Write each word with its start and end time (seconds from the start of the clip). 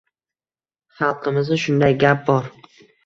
Xalqimizda 1.01 1.59
shunday 1.65 1.97
gap 2.05 2.25
bor. 2.31 2.49